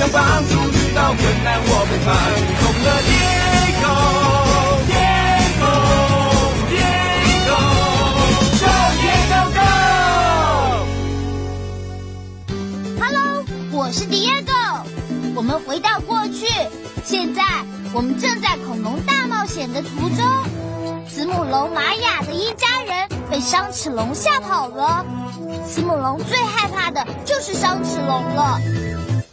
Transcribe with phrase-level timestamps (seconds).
[0.00, 2.08] 家互相帮助，遇到困难我们团
[2.56, 3.92] 同了 Diego
[4.88, 5.68] Diego
[6.70, 7.60] Diego
[8.60, 8.64] Go
[8.96, 9.40] Diego
[12.96, 14.56] Go！Hello，我是 Diego。
[15.34, 16.46] 我们回到过去，
[17.04, 17.42] 现在
[17.92, 20.26] 我们正在恐龙大冒险的途中。
[21.06, 25.04] 慈母龙玛雅的一家人被伤齿龙吓跑了。
[25.68, 28.58] 慈母龙最害怕的就是伤齿龙了。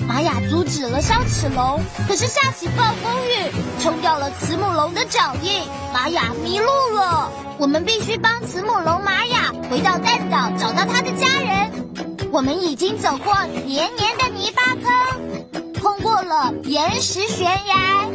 [0.08, 5.62] 玛雅阻止了伤齿龙，可是下起暴风雨，冲掉了慈母龙的脚印，
[5.94, 7.30] 玛雅迷路了。
[7.58, 12.30] 我们必须帮慈母龙玛雅回到蛋岛，找到他的家人。
[12.32, 13.34] 我们已经走过
[13.66, 18.06] 黏黏的泥巴坑，通过了岩石悬崖，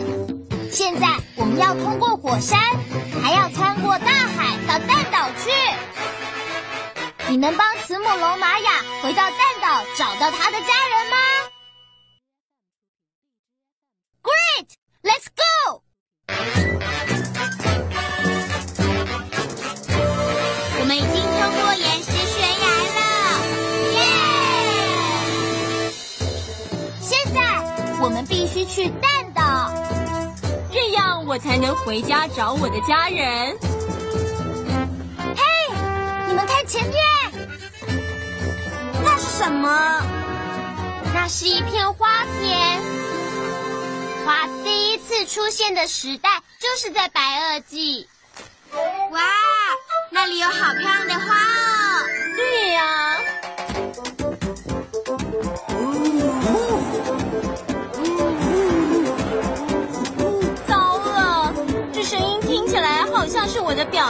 [0.70, 2.58] 现在我们要通过火山，
[3.22, 5.50] 还要穿过大海到蛋岛去。
[7.28, 8.70] 你能帮慈母龙玛雅
[9.02, 11.16] 回到蛋岛，找到他的家人吗
[28.66, 29.72] 去蛋岛。
[30.72, 33.56] 这样我才能回家找我的家人。
[35.36, 35.42] 嘿，
[36.28, 36.96] 你们看前面，
[39.04, 40.00] 那是什么？
[41.14, 42.80] 那是一片花田。
[44.24, 48.08] 花第一次出现的时代就是在白垩纪。
[49.10, 49.20] 哇，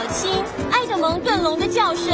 [0.07, 2.05] 亲埃德蒙顿龙的叫声。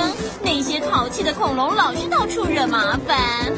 [0.43, 3.53] 那些淘气的恐龙老是到处惹麻烦。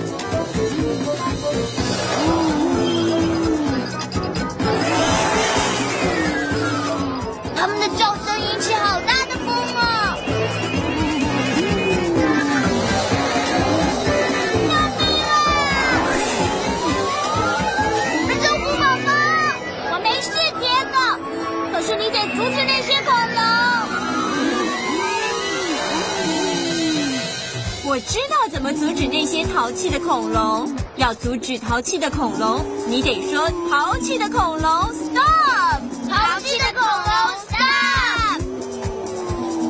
[27.92, 30.74] 我知道怎么阻止那些淘气的恐龙。
[30.96, 35.82] 要阻止淘气的恐龙，你得说“淘气的恐龙 ”，stop！
[36.10, 37.12] 淘气的恐龙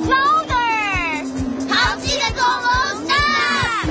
[0.06, 1.26] ，stop！louder！
[1.68, 2.70] 淘气的恐龙
[3.08, 3.90] ，stop！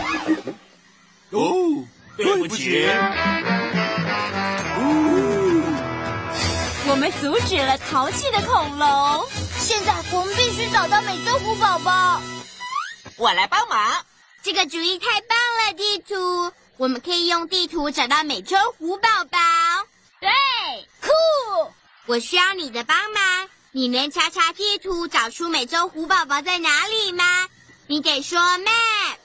[1.30, 1.84] 哦，
[2.16, 2.86] 对不起。
[6.88, 9.26] 我们阻止了淘气的恐龙。
[9.58, 12.20] 现在我们必须找到美洲虎宝宝。
[13.16, 13.76] 我来帮忙。
[14.42, 16.52] 这个主意太棒了，地图！
[16.76, 19.38] 我们可以用地图找到美洲虎宝宝。
[20.18, 20.30] 对，
[21.00, 21.10] 酷！
[22.06, 23.50] 我需要你的帮忙。
[23.72, 27.48] 你能查查地图，找出美洲虎宝宝在哪里吗？
[27.86, 29.18] 你得说 map。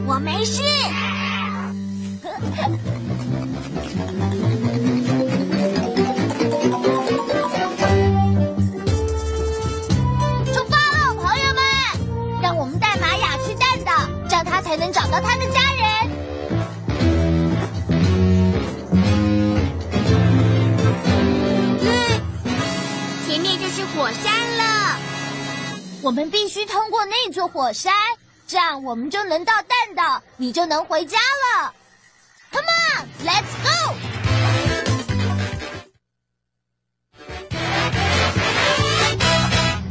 [0.06, 0.62] 我没事。
[10.52, 11.62] 出发喽，朋友们！
[12.42, 13.92] 让我们带玛雅去蛋岛，
[14.28, 15.84] 这样他才能找到他的家人。
[23.26, 24.98] 前面就是火山了。
[26.02, 27.92] 我们必须通过那座火山，
[28.46, 31.72] 这样我们就能到蛋岛，你就能回家了。
[32.52, 33.68] Come on, let's go！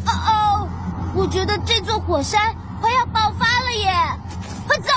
[0.05, 0.69] 哦哦，
[1.15, 3.91] 我觉得这座火山快要爆发了耶！
[4.67, 4.91] 快走！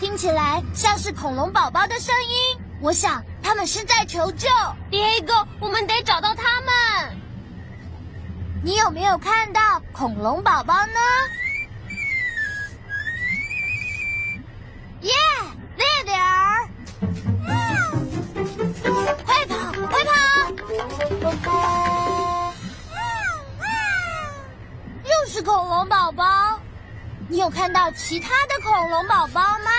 [0.00, 4.48] 听起来像是恐龙宝宝的声音，我想他们是在求救。
[4.88, 7.11] 别个，我们得找到他们。
[8.64, 9.60] 你有没有看到
[9.92, 10.92] 恐龙宝宝呢
[15.02, 16.68] ？Yeah，there they are！
[19.24, 20.12] 快跑，快跑！
[25.02, 26.60] 又是恐龙宝宝，
[27.28, 29.70] 你有看到其他的恐龙宝宝吗？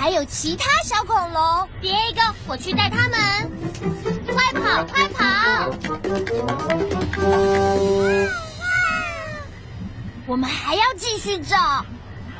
[0.00, 1.68] 还有其他小恐龙。
[1.78, 3.20] 别一个，我去带他们。
[4.32, 5.70] 快跑，快跑！
[10.26, 11.84] 我们还要继续找。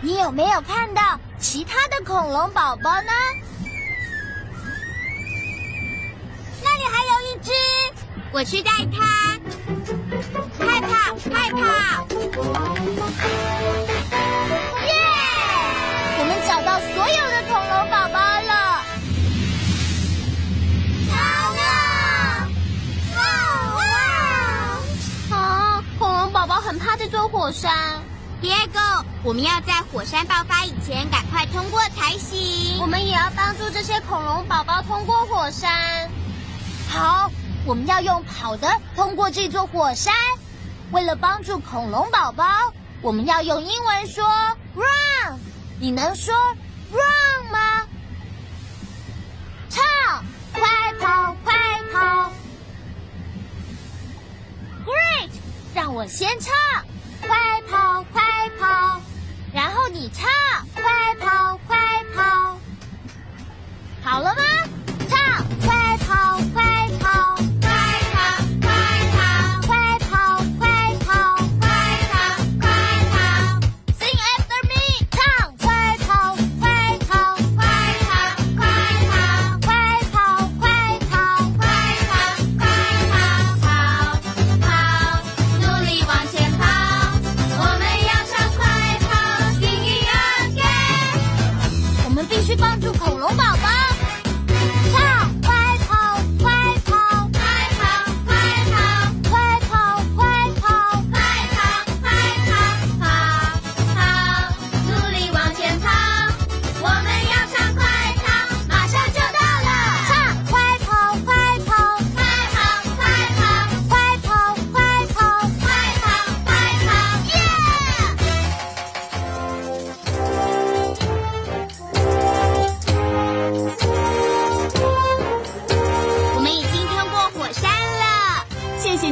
[0.00, 3.12] 你有没有看到其他的恐龙宝宝呢？
[6.62, 7.52] 那里还有一只，
[8.32, 9.38] 我去带它。
[10.56, 11.60] 快跑，快跑！
[27.10, 28.00] 座火山。
[28.40, 28.80] 别个，
[29.22, 32.80] 我们要在火山爆发以前赶快通过才行。
[32.80, 36.08] 我们也要帮助这些恐龙宝宝通过火山。
[36.88, 37.30] 好，
[37.66, 40.14] 我们要用跑的通过这座火山。
[40.90, 42.44] 为了帮助恐龙宝宝，
[43.02, 44.24] 我们要用英文说
[44.74, 45.38] “run”。
[45.78, 46.34] 你能说
[46.90, 47.82] “run” 吗？
[49.68, 50.62] 唱，快
[50.98, 51.54] 跑，快
[51.92, 52.32] 跑
[54.86, 55.30] ！Great，
[55.74, 56.52] 让我先唱，
[60.00, 60.26] 你唱，
[60.74, 61.76] 快跑，快
[62.16, 62.56] 跑。
[64.02, 64.49] 好了吗？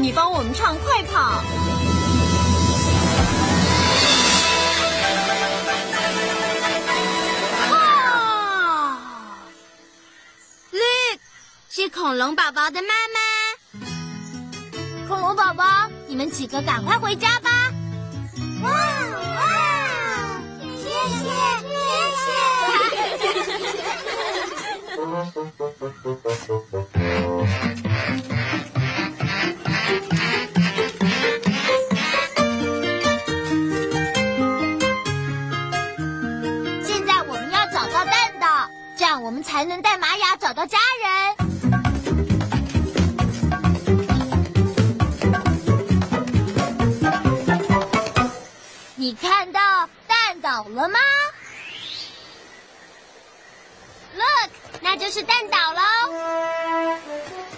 [0.08, 1.20] 你帮我们唱《快跑》。
[7.70, 8.96] 哦
[10.70, 11.20] ，Look，
[11.68, 13.20] 是恐龙宝宝的妈妈。
[15.06, 17.50] 恐龙宝宝，你们几个赶快回家吧。
[18.62, 20.40] 哇哇！
[20.78, 21.28] 谢谢谢
[22.16, 22.24] 谢。
[38.98, 41.36] 这样我们才能带玛雅找到家人。
[48.96, 50.98] 你看到蛋岛了吗
[54.16, 54.50] ？Look，
[54.80, 55.80] 那就是蛋岛喽。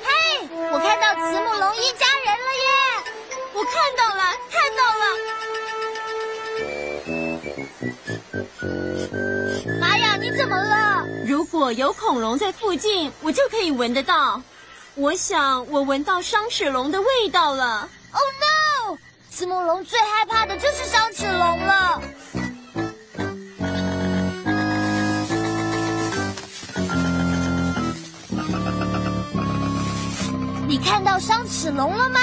[0.04, 2.68] 嘿，我看到慈母龙一家人了耶！
[3.54, 5.04] 我看到了，看到了。
[11.50, 14.40] 果有恐龙在附近，我就可以闻得到。
[14.94, 17.88] 我想我闻到伤齿龙的味道了。
[18.12, 18.22] Oh
[18.92, 18.98] no！
[19.30, 22.02] 慈母龙最害怕的就是伤齿龙了。
[30.68, 32.20] 你看到伤齿龙了吗？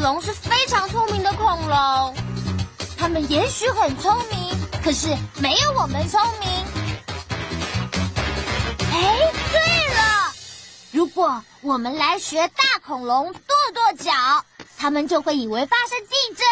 [0.00, 2.16] 龙是非常聪明的恐龙，
[2.96, 5.08] 他们也许很聪明，可是
[5.40, 6.48] 没有我们聪明。
[8.92, 10.32] 哎，对了，
[10.90, 14.12] 如果我们来学大恐龙跺跺脚，
[14.78, 16.46] 他们就会以为发生地震，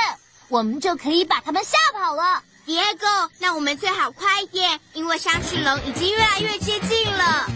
[0.48, 2.42] 我们就可以把他们吓跑了。
[2.66, 7.46] Diego，那我们最好快一点，因为鲨齿龙已经越来越接近了。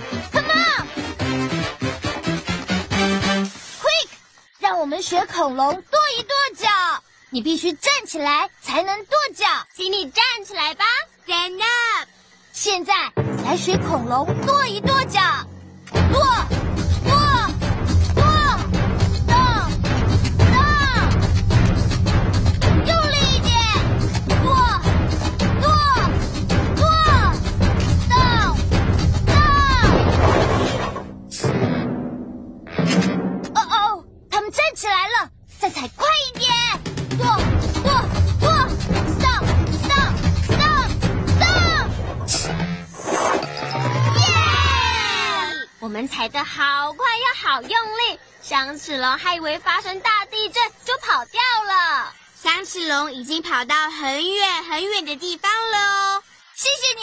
[4.62, 6.68] 让我们学恐龙跺一跺脚。
[7.30, 10.84] 你必须站起来才能跺脚，请你站起来吧
[11.26, 12.08] ，Stand up！
[12.52, 12.94] 现在
[13.44, 15.20] 来学恐龙跺一跺脚，
[16.12, 16.46] 跺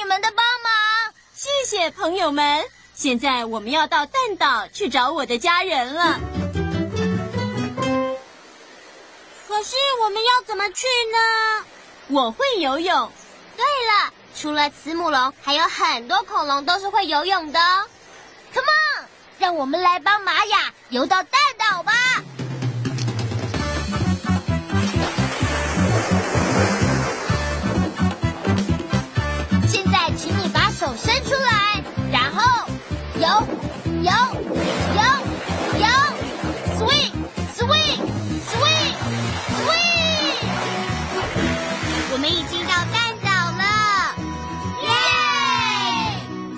[0.10, 1.14] 们的帮忙。
[1.36, 2.66] 谢谢朋友们。
[2.96, 6.20] 现在我们要到蛋岛去找我的家人了。
[9.48, 11.66] 可是我们要怎么去呢？
[12.08, 13.12] 我会游泳，
[13.56, 17.60] 对了，除了慈母龙，还有很多恐龙都是会游泳的。
[18.52, 19.06] Come on，
[19.38, 21.94] 让我们来帮玛雅游到蛋岛吧。
[33.30, 33.36] 游
[33.86, 34.12] 游
[34.96, 35.02] 游
[35.78, 35.86] 游
[36.78, 37.14] ，swing
[37.56, 38.00] swing
[38.50, 38.94] swing
[39.60, 40.34] swing。
[42.12, 43.64] 我们已经到蛋岛了，
[44.82, 44.90] 耶！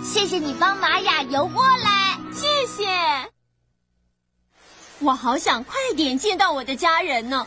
[0.05, 2.17] 谢谢你帮玛雅游过来。
[2.33, 2.87] 谢谢。
[4.99, 7.45] 我好想快点见到我的家人呢。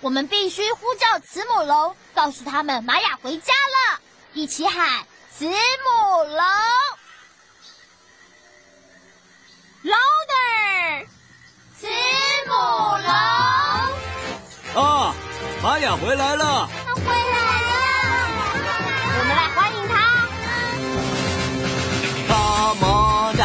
[0.00, 4.00] 我们必须呼叫慈母龙，告诉他们玛雅回家了，
[4.32, 5.52] 一起喊慈母
[6.24, 6.40] 龙。
[9.86, 11.06] Louder！
[11.78, 11.86] 慈
[12.48, 12.50] 母
[14.74, 15.14] 龙，啊，
[15.62, 16.68] 玛雅回来了！
[16.84, 17.14] 他回来
[17.62, 17.70] 了，
[19.16, 19.94] 我们来欢迎他。
[22.26, 23.36] Come on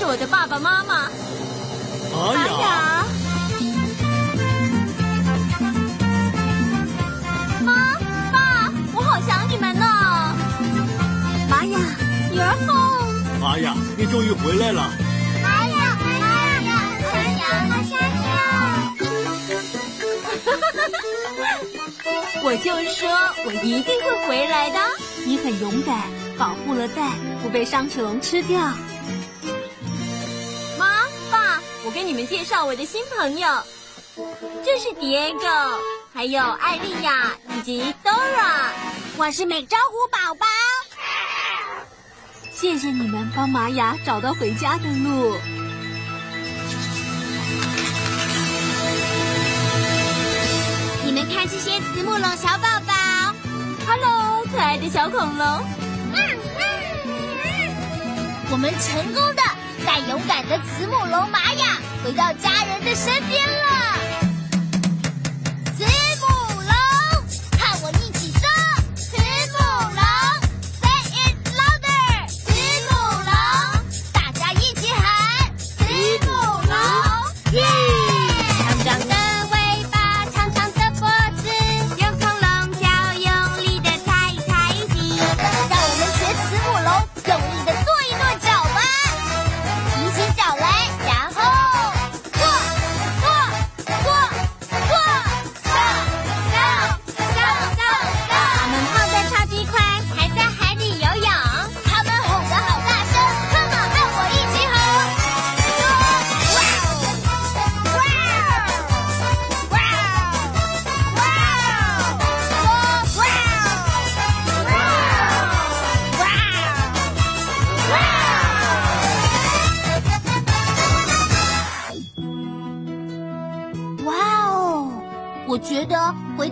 [0.00, 1.10] 是我的爸爸妈妈。
[2.10, 3.04] 玛玛雅，
[7.62, 7.98] 妈
[8.32, 9.84] 爸，我好想你们呢。
[11.50, 11.78] 玛雅
[12.32, 13.12] ，You're home。
[13.38, 14.90] 玛雅，你终于回来了。
[15.42, 16.16] 玛雅，玛
[16.62, 18.40] 雅，玛雅，好想你哦。
[22.42, 23.04] 我就说
[23.44, 24.78] 我一定会回来的。
[25.26, 27.10] 你很勇敢，保护了蛋，
[27.42, 28.58] 不被商虫吃掉。
[31.90, 33.48] 我给你们介绍我的新朋友，
[34.64, 35.76] 这是 Diego，
[36.14, 38.70] 还有艾丽亚以及 Dora。
[39.16, 40.46] 我是美洲虎宝宝。
[42.54, 45.36] 谢谢你们帮玛雅找到回家的路。
[51.04, 52.94] 你们看这些慈母龙小宝宝
[53.84, 55.64] ，Hello，可爱的小恐龙。
[58.52, 59.42] 我们成功的
[59.84, 64.09] 带勇敢的慈母龙玛雅回到家人的身边了。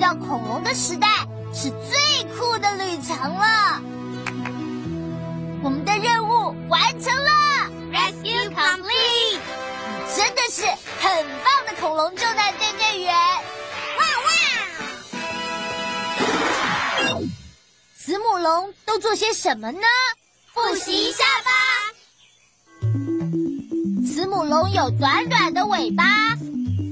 [0.09, 1.07] 到恐龙的时代
[1.53, 3.83] 是最酷的旅程了。
[5.62, 7.31] 我们的任务完成了
[7.92, 9.37] ，Rescue complete！
[9.37, 10.64] 你真的是
[10.99, 13.12] 很棒的恐龙救难队队员。
[13.12, 14.03] 哇
[17.11, 17.21] 哇！
[17.94, 19.83] 慈母龙都做些什么呢？
[20.55, 21.51] 复习一下吧。
[24.07, 26.05] 慈母龙有短短的尾巴，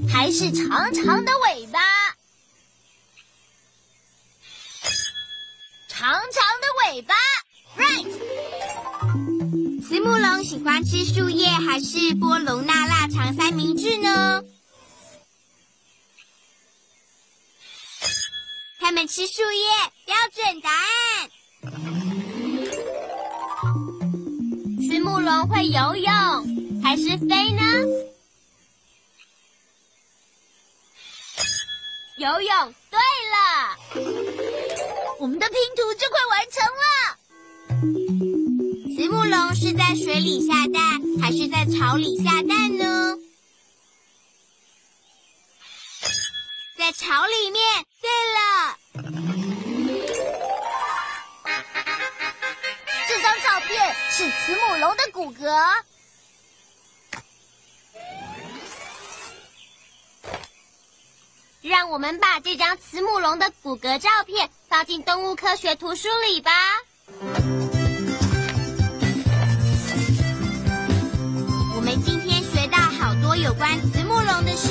[0.07, 1.65] 还是长长的尾
[10.57, 14.43] 喜欢吃树叶还是波隆那腊肠三明治呢？
[18.79, 19.69] 他们吃树叶，
[20.03, 21.29] 标准答案。
[24.81, 27.61] 慈母龙会游泳还是飞呢？
[32.17, 33.77] 游泳，对了。
[35.19, 38.36] 我们的拼图就快完成了。
[39.07, 43.17] 慈母龙是在水里下蛋，还是在草里下蛋呢？
[46.77, 47.63] 在草里面。
[48.01, 48.77] 对了，
[53.07, 55.83] 这张照片是慈母龙的骨骼。
[61.61, 66.51] 让我们把这张慈母龙的骨骼照片放进动物科学图书里吧。
[73.57, 74.69] 关慈母龙的事，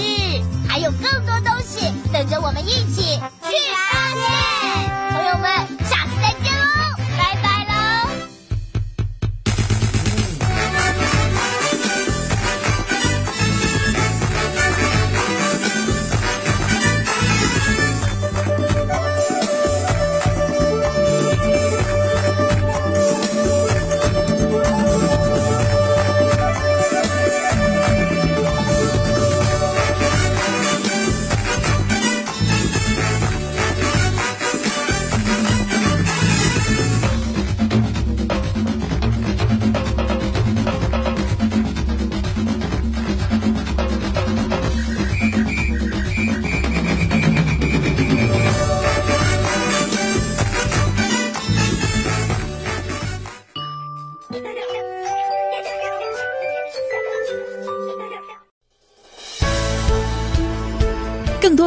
[0.69, 3.21] 还有更多东西等着我们一起